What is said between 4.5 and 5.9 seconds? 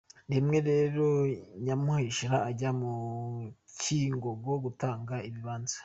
gutanga ibibanza.